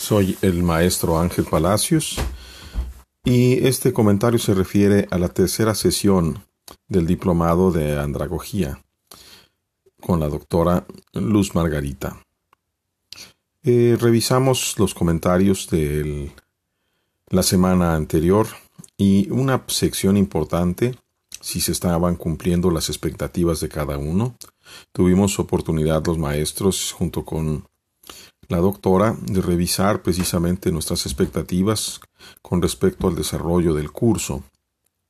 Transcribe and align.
Soy 0.00 0.38
el 0.40 0.62
maestro 0.62 1.20
Ángel 1.20 1.44
Palacios 1.44 2.16
y 3.22 3.66
este 3.66 3.92
comentario 3.92 4.38
se 4.38 4.54
refiere 4.54 5.06
a 5.10 5.18
la 5.18 5.28
tercera 5.28 5.74
sesión 5.74 6.42
del 6.88 7.06
diplomado 7.06 7.70
de 7.70 8.00
andragogía 8.00 8.82
con 10.00 10.18
la 10.18 10.28
doctora 10.28 10.86
Luz 11.12 11.54
Margarita. 11.54 12.16
Eh, 13.62 13.98
revisamos 14.00 14.78
los 14.78 14.94
comentarios 14.94 15.68
de 15.68 16.32
la 17.28 17.42
semana 17.42 17.94
anterior 17.94 18.46
y 18.96 19.30
una 19.30 19.62
sección 19.66 20.16
importante 20.16 20.96
si 21.42 21.60
se 21.60 21.72
estaban 21.72 22.16
cumpliendo 22.16 22.70
las 22.70 22.88
expectativas 22.88 23.60
de 23.60 23.68
cada 23.68 23.98
uno. 23.98 24.34
Tuvimos 24.92 25.38
oportunidad 25.38 26.06
los 26.06 26.16
maestros 26.16 26.90
junto 26.90 27.22
con 27.26 27.68
la 28.50 28.58
doctora 28.58 29.16
de 29.22 29.40
revisar 29.40 30.02
precisamente 30.02 30.72
nuestras 30.72 31.06
expectativas 31.06 32.00
con 32.42 32.60
respecto 32.60 33.06
al 33.06 33.14
desarrollo 33.14 33.74
del 33.74 33.92
curso. 33.92 34.42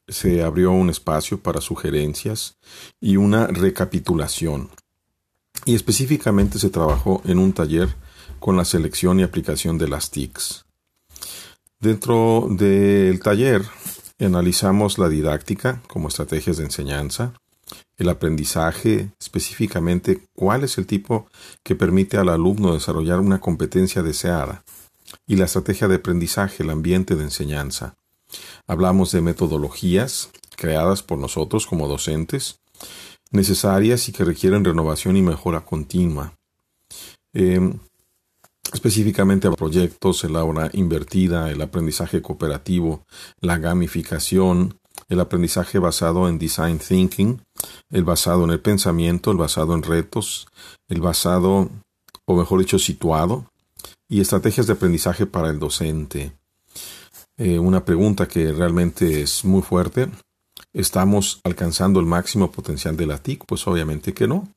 Se 0.07 0.43
abrió 0.43 0.73
un 0.73 0.91
espacio 0.91 1.41
para 1.41 1.63
sugerencias 1.63 2.59
y 3.01 3.17
una 3.17 3.47
recapitulación. 3.47 4.69
Y 5.65 5.75
específicamente 5.75 6.59
se 6.59 6.69
trabajó 6.69 7.23
en 7.25 7.39
un 7.39 7.55
taller 7.55 7.89
con 8.41 8.59
la 8.59 8.67
selección 8.67 9.19
y 9.19 9.23
aplicación 9.23 9.79
de 9.79 9.89
las 9.89 10.11
TICs. 10.11 10.67
Dentro 11.79 12.47
del 12.51 13.21
taller 13.21 13.63
analizamos 14.19 14.99
la 14.99 15.09
didáctica 15.09 15.81
como 15.87 16.09
estrategias 16.09 16.59
de 16.59 16.65
enseñanza, 16.65 17.33
el 18.01 18.09
aprendizaje, 18.09 19.11
específicamente 19.21 20.23
cuál 20.35 20.65
es 20.65 20.79
el 20.79 20.87
tipo 20.87 21.27
que 21.63 21.77
permite 21.77 22.17
al 22.17 22.31
alumno 22.31 22.73
desarrollar 22.73 23.21
una 23.21 23.41
competencia 23.41 24.03
deseada, 24.03 24.65
y 25.27 25.37
la 25.37 25.45
estrategia 25.45 25.87
de 25.87 25.97
aprendizaje, 25.97 26.63
el 26.63 26.71
ambiente 26.71 27.15
de 27.15 27.25
enseñanza. 27.25 27.97
Hablamos 28.67 29.13
de 29.13 29.21
metodologías 29.21 30.31
creadas 30.57 31.03
por 31.03 31.19
nosotros 31.19 31.67
como 31.67 31.89
docentes, 31.89 32.61
necesarias 33.31 34.09
y 34.09 34.13
que 34.13 34.25
requieren 34.25 34.65
renovación 34.65 35.17
y 35.17 35.23
mejora 35.23 35.61
continua. 35.61 36.33
Em, 37.35 37.79
específicamente 38.73 39.51
proyectos, 39.51 40.25
el 40.25 40.37
aula 40.37 40.71
invertida, 40.73 41.51
el 41.51 41.61
aprendizaje 41.61 42.23
cooperativo, 42.23 43.05
la 43.41 43.59
gamificación, 43.59 44.80
el 45.09 45.21
aprendizaje 45.21 45.79
basado 45.79 46.29
en 46.29 46.39
design 46.39 46.79
thinking, 46.79 47.43
el 47.91 48.05
basado 48.05 48.45
en 48.45 48.51
el 48.51 48.61
pensamiento, 48.61 49.31
el 49.31 49.37
basado 49.37 49.75
en 49.75 49.83
retos, 49.83 50.47
el 50.89 51.01
basado, 51.01 51.71
o 52.25 52.35
mejor 52.35 52.61
dicho, 52.61 52.79
situado, 52.79 53.47
y 54.09 54.21
estrategias 54.21 54.67
de 54.67 54.75
aprendizaje 54.75 55.27
para 55.27 55.51
el 55.51 55.59
docente. 55.59 56.33
Eh, 57.37 57.59
una 57.59 57.85
pregunta 57.85 58.29
que 58.29 58.53
realmente 58.53 59.23
es 59.23 59.45
muy 59.45 59.63
fuerte. 59.63 60.11
¿Estamos 60.73 61.41
alcanzando 61.43 61.99
el 61.99 62.07
máximo 62.07 62.51
potencial 62.51 62.97
de 62.97 63.07
la 63.07 63.19
TIC? 63.19 63.45
Pues 63.47 63.67
obviamente 63.67 64.13
que 64.13 64.29
no. 64.29 64.49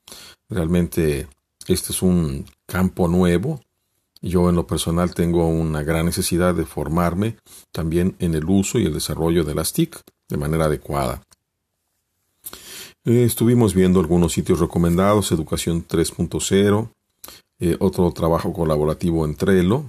Realmente 0.49 1.27
este 1.67 1.93
es 1.93 2.01
un 2.01 2.45
campo 2.67 3.07
nuevo. 3.07 3.61
Yo 4.21 4.49
en 4.49 4.55
lo 4.55 4.67
personal 4.67 5.13
tengo 5.13 5.47
una 5.47 5.83
gran 5.83 6.05
necesidad 6.05 6.55
de 6.55 6.65
formarme 6.65 7.37
también 7.71 8.15
en 8.19 8.35
el 8.35 8.45
uso 8.45 8.79
y 8.79 8.85
el 8.85 8.93
desarrollo 8.93 9.43
de 9.43 9.55
las 9.55 9.73
TIC 9.73 10.01
de 10.33 10.37
manera 10.37 10.65
adecuada. 10.65 11.21
Eh, 13.05 13.23
estuvimos 13.23 13.75
viendo 13.75 13.99
algunos 13.99 14.33
sitios 14.33 14.59
recomendados, 14.59 15.31
Educación 15.31 15.85
3.0, 15.87 16.89
eh, 17.59 17.77
otro 17.79 18.11
trabajo 18.11 18.51
colaborativo 18.51 19.25
en 19.25 19.35
Trello, 19.35 19.85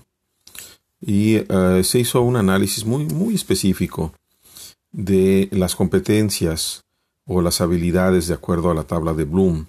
y 1.01 1.37
eh, 1.37 1.81
se 1.83 1.99
hizo 1.99 2.21
un 2.21 2.37
análisis 2.37 2.85
muy, 2.85 3.07
muy 3.07 3.35
específico 3.35 4.13
de 4.93 5.49
las 5.51 5.75
competencias 5.75 6.85
o 7.27 7.41
las 7.41 7.63
habilidades 7.63 8.27
de 8.27 8.35
acuerdo 8.35 8.71
a 8.71 8.75
la 8.75 8.85
tabla 8.85 9.15
de 9.15 9.25
Bloom. 9.25 9.67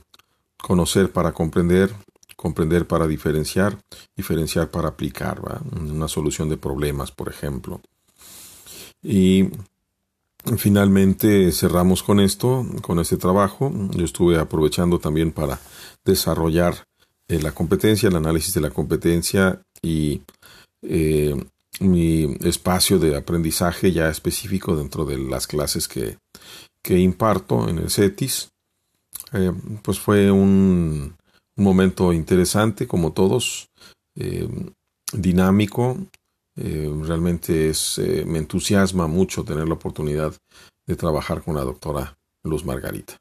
Conocer 0.57 1.11
para 1.11 1.31
comprender, 1.31 1.93
comprender 2.35 2.85
para 2.85 3.07
diferenciar, 3.07 3.77
diferenciar 4.15 4.69
para 4.71 4.89
aplicar, 4.89 5.39
una 5.79 6.07
solución 6.07 6.49
de 6.49 6.57
problemas, 6.57 7.11
por 7.11 7.29
ejemplo. 7.29 7.81
Y 9.03 9.49
Finalmente 10.57 11.51
cerramos 11.51 12.03
con 12.03 12.19
esto, 12.19 12.65
con 12.81 12.99
este 12.99 13.17
trabajo. 13.17 13.71
Yo 13.91 14.05
estuve 14.05 14.37
aprovechando 14.37 14.99
también 14.99 15.31
para 15.31 15.59
desarrollar 16.03 16.85
eh, 17.27 17.41
la 17.41 17.51
competencia, 17.51 18.09
el 18.09 18.15
análisis 18.15 18.53
de 18.53 18.61
la 18.61 18.69
competencia 18.69 19.61
y 19.81 20.21
eh, 20.83 21.35
mi 21.79 22.37
espacio 22.41 22.99
de 22.99 23.17
aprendizaje 23.17 23.91
ya 23.91 24.09
específico 24.09 24.75
dentro 24.75 25.03
de 25.03 25.17
las 25.17 25.47
clases 25.47 25.87
que, 25.87 26.17
que 26.83 26.99
imparto 26.99 27.67
en 27.67 27.79
el 27.79 27.89
CETIS. 27.89 28.49
Eh, 29.33 29.51
pues 29.81 29.99
fue 29.99 30.29
un, 30.29 31.15
un, 31.57 31.63
momento 31.63 32.13
interesante, 32.13 32.85
como 32.85 33.13
todos, 33.13 33.69
dinámico, 35.11 35.97
eh, 36.57 36.89
realmente 37.03 37.69
es, 37.69 37.97
eh, 37.97 38.23
me 38.25 38.39
entusiasma 38.39 39.07
mucho 39.07 39.43
tener 39.43 39.67
la 39.67 39.73
oportunidad 39.73 40.33
de 40.87 40.95
trabajar 40.95 41.43
con 41.43 41.55
la 41.55 41.61
doctora 41.61 42.17
Luz 42.43 42.63
Margarita. 42.65 43.17